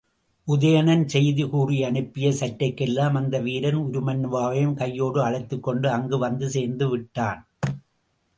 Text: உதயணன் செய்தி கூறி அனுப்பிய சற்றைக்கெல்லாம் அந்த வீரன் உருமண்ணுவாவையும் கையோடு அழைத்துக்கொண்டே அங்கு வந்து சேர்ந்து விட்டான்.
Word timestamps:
உதயணன் 0.47 1.03
செய்தி 1.07 1.43
கூறி 1.49 1.83
அனுப்பிய 1.83 2.31
சற்றைக்கெல்லாம் 2.31 3.15
அந்த 3.15 3.39
வீரன் 3.39 3.77
உருமண்ணுவாவையும் 3.77 4.73
கையோடு 4.73 5.21
அழைத்துக்கொண்டே 5.21 5.89
அங்கு 5.89 6.17
வந்து 6.17 6.49
சேர்ந்து 6.49 6.87
விட்டான். 6.89 7.41